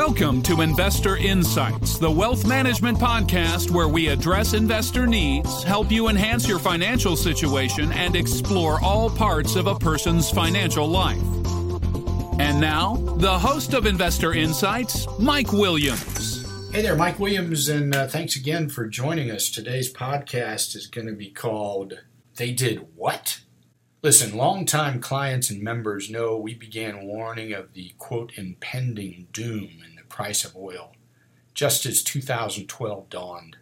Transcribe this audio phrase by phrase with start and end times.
[0.00, 6.08] Welcome to Investor Insights, the wealth management podcast where we address investor needs, help you
[6.08, 11.20] enhance your financial situation, and explore all parts of a person's financial life.
[12.40, 16.46] And now, the host of Investor Insights, Mike Williams.
[16.72, 19.50] Hey there, Mike Williams, and uh, thanks again for joining us.
[19.50, 22.00] Today's podcast is going to be called
[22.36, 23.42] They Did What?
[24.02, 30.44] Listen, longtime clients and members know we began warning of the quote impending doom price
[30.44, 30.92] of oil
[31.54, 33.56] just as 2012 dawned.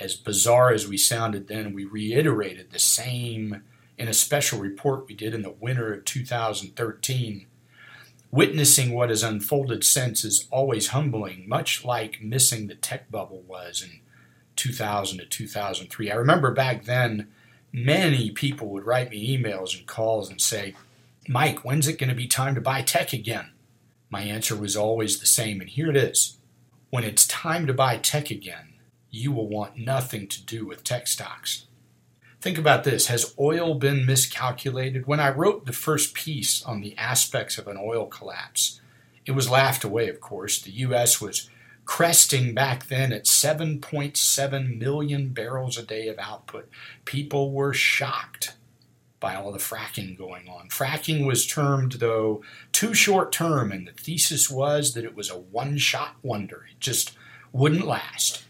[0.00, 3.62] As bizarre as we sounded then, we reiterated the same
[3.96, 7.46] in a special report we did in the winter of 2013.
[8.30, 13.82] Witnessing what has unfolded since is always humbling, much like missing the tech bubble was
[13.82, 14.00] in
[14.56, 16.10] 2000 to 2003.
[16.10, 17.28] I remember back then
[17.72, 20.74] many people would write me emails and calls and say,
[21.28, 23.50] Mike, when's it going to be time to buy tech again?
[24.14, 26.36] My answer was always the same, and here it is.
[26.90, 28.74] When it's time to buy tech again,
[29.10, 31.66] you will want nothing to do with tech stocks.
[32.40, 35.08] Think about this Has oil been miscalculated?
[35.08, 38.80] When I wrote the first piece on the aspects of an oil collapse,
[39.26, 40.62] it was laughed away, of course.
[40.62, 41.20] The U.S.
[41.20, 41.50] was
[41.84, 46.70] cresting back then at 7.7 million barrels a day of output.
[47.04, 48.54] People were shocked
[49.24, 50.68] by all the fracking going on.
[50.68, 55.38] Fracking was termed, though, too short term, and the thesis was that it was a
[55.38, 56.66] one shot wonder.
[56.70, 57.16] It just
[57.50, 58.44] wouldn't last.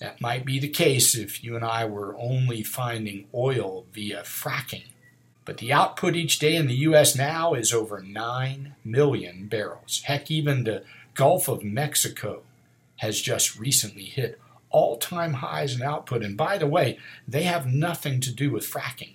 [0.00, 4.86] That might be the case if you and I were only finding oil via fracking.
[5.44, 7.14] But the output each day in the U.S.
[7.14, 10.02] now is over 9 million barrels.
[10.06, 10.82] Heck, even the
[11.14, 12.42] Gulf of Mexico
[12.96, 16.24] has just recently hit all time highs in output.
[16.24, 16.98] And by the way,
[17.28, 19.12] they have nothing to do with fracking.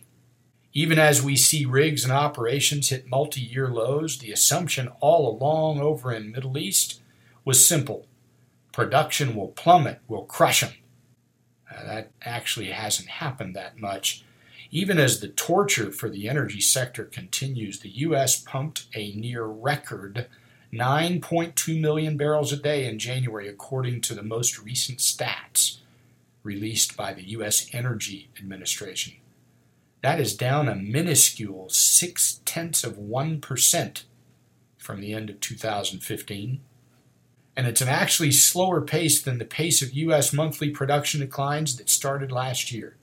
[0.73, 5.79] Even as we see rigs and operations hit multi year lows, the assumption all along
[5.79, 7.01] over in Middle East
[7.43, 8.05] was simple
[8.71, 10.73] production will plummet, will crush them.
[11.69, 14.23] Uh, that actually hasn't happened that much.
[14.71, 18.39] Even as the torture for the energy sector continues, the U.S.
[18.39, 20.27] pumped a near record
[20.71, 25.79] 9.2 million barrels a day in January, according to the most recent stats
[26.43, 27.67] released by the U.S.
[27.73, 29.15] Energy Administration.
[30.01, 34.03] That is down a minuscule six tenths of 1%
[34.77, 36.61] from the end of 2015.
[37.55, 40.31] And it's an actually slower pace than the pace of U.S.
[40.31, 42.95] monthly production declines that started last year.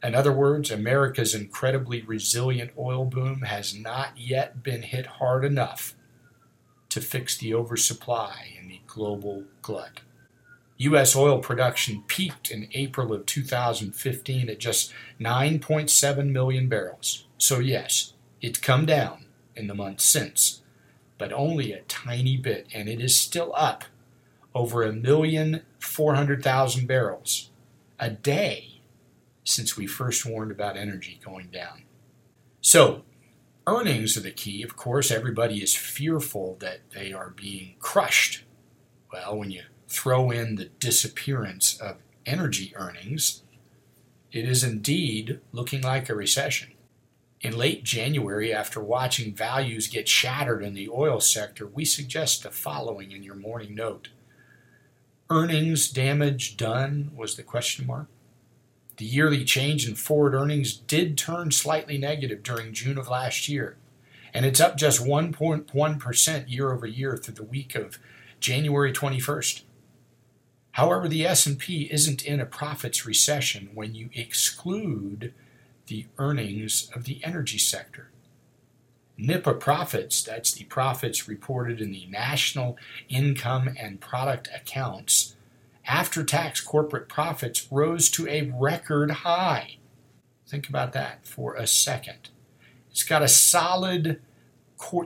[0.00, 5.96] In other words, America's incredibly resilient oil boom has not yet been hit hard enough
[6.90, 10.00] to fix the oversupply in the global glut.
[10.78, 11.16] U.S.
[11.16, 17.26] oil production peaked in April of 2015 at just 9.7 million barrels.
[17.36, 20.62] So, yes, it's come down in the months since,
[21.18, 23.84] but only a tiny bit, and it is still up
[24.54, 27.50] over a million four hundred thousand barrels
[27.98, 28.80] a day
[29.44, 31.82] since we first warned about energy going down.
[32.60, 33.02] So,
[33.68, 34.62] Earnings are the key.
[34.62, 38.44] Of course, everybody is fearful that they are being crushed.
[39.12, 43.42] Well, when you throw in the disappearance of energy earnings,
[44.30, 46.72] it is indeed looking like a recession.
[47.40, 52.50] In late January, after watching values get shattered in the oil sector, we suggest the
[52.50, 54.08] following in your morning note.
[55.30, 58.08] Earnings damage done was the question mark.
[58.96, 63.76] The yearly change in forward earnings did turn slightly negative during June of last year,
[64.34, 67.98] and it's up just 1.1% year over year through the week of
[68.40, 69.62] January 21st.
[70.78, 75.34] However, the S&P isn't in a profits recession when you exclude
[75.88, 78.10] the earnings of the energy sector.
[79.16, 82.78] NIPA profits, that's the profits reported in the National
[83.08, 85.34] Income and Product Accounts,
[85.84, 89.78] after tax corporate profits rose to a record high.
[90.46, 92.28] Think about that for a second.
[92.88, 94.20] It's got a solid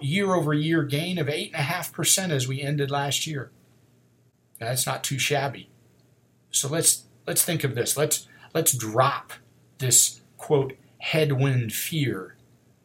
[0.02, 3.50] year over year gain of 8.5% as we ended last year.
[4.66, 5.68] That's not too shabby.
[6.50, 7.96] So let's let's think of this.
[7.96, 9.32] Let's let's drop
[9.78, 12.36] this quote headwind fear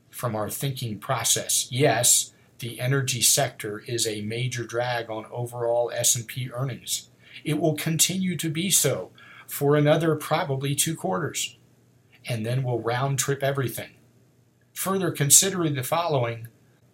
[0.09, 1.68] from our thinking process.
[1.71, 7.09] Yes, the energy sector is a major drag on overall S&P earnings.
[7.44, 9.12] It will continue to be so
[9.45, 11.57] for another probably two quarters,
[12.27, 13.91] and then we'll round trip everything.
[14.73, 16.47] Further, considering the following,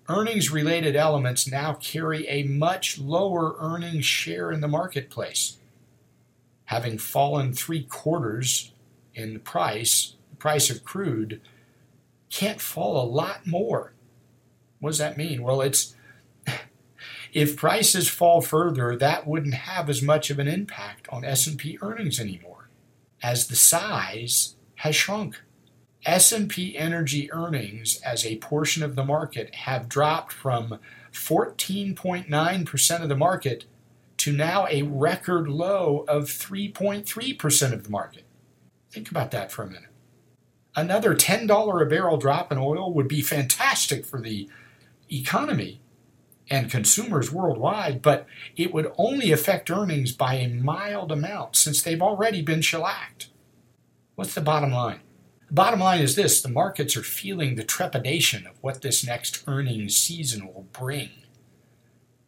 [0.10, 5.58] earnings related elements now carry a much lower earnings share in the marketplace.
[6.66, 8.72] Having fallen three quarters
[9.14, 11.42] in the price, the price of crude
[12.30, 13.94] can't fall a lot more.
[14.80, 15.44] What does that mean?
[15.44, 15.96] Well, it's
[17.34, 22.20] If prices fall further, that wouldn't have as much of an impact on S&P earnings
[22.20, 22.70] anymore,
[23.24, 25.42] as the size has shrunk.
[26.06, 30.80] S&P Energy earnings as a portion of the market have dropped from
[31.12, 33.66] 14.9% of the market
[34.18, 38.24] to now a record low of 3.3% of the market.
[38.92, 39.90] Think about that for a minute.
[40.76, 44.50] Another $10 a barrel drop in oil would be fantastic for the
[45.12, 45.82] economy
[46.50, 52.02] and consumers worldwide, but it would only affect earnings by a mild amount since they've
[52.02, 53.30] already been shellacked.
[54.16, 55.00] What's the bottom line?
[55.54, 59.96] Bottom line is this the markets are feeling the trepidation of what this next earnings
[59.96, 61.12] season will bring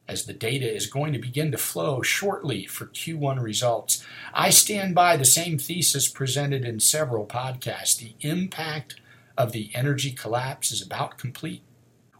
[0.08, 4.06] as the data is going to begin to flow shortly for Q1 results.
[4.32, 7.98] I stand by the same thesis presented in several podcasts.
[7.98, 9.02] The impact
[9.36, 11.64] of the energy collapse is about complete.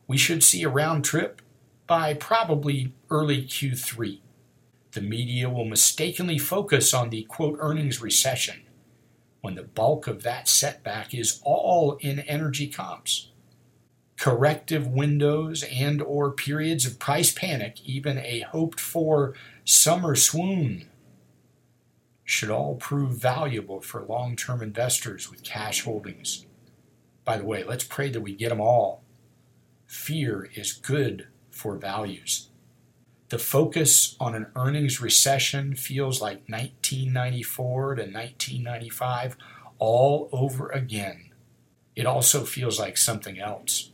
[0.08, 1.40] We should see a round trip
[1.86, 4.22] by probably early Q3.
[4.94, 8.65] The media will mistakenly focus on the quote earnings recession
[9.46, 13.30] when the bulk of that setback is all in energy comps
[14.18, 19.34] corrective windows and or periods of price panic, even a hoped for
[19.64, 20.88] summer swoon
[22.24, 26.46] should all prove valuable for long-term investors with cash holdings.
[27.24, 29.04] By the way, let's pray that we get them all.
[29.86, 32.50] Fear is good for values.
[33.36, 39.36] The focus on an earnings recession feels like 1994 to 1995
[39.78, 41.32] all over again.
[41.98, 43.92] It also feels like something else.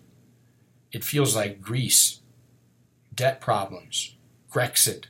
[0.91, 2.19] It feels like Greece,
[3.15, 4.15] debt problems,
[4.51, 5.05] Grexit,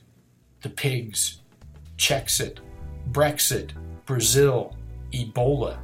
[0.62, 1.42] the pigs,
[1.98, 2.60] Czechsit,
[3.10, 3.72] Brexit,
[4.06, 4.74] Brazil,
[5.12, 5.76] Ebola,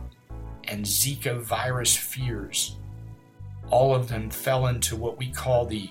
[0.65, 2.77] and Zika virus fears.
[3.69, 5.91] All of them fell into what we call the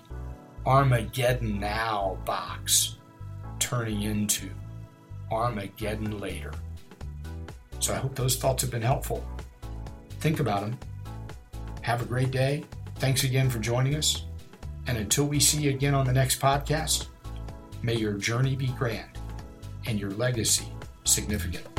[0.68, 2.98] Armageddon Now box,
[3.58, 4.50] turning into
[5.32, 6.52] Armageddon later.
[7.80, 9.26] So I hope those thoughts have been helpful.
[10.20, 10.78] Think about them.
[11.82, 12.66] Have a great day
[13.00, 14.24] Thanks again for joining us.
[14.88, 17.08] And until we see you again on the next podcast,
[17.84, 19.10] may your journey be grand
[19.86, 20.68] and your legacy
[21.04, 21.77] significant.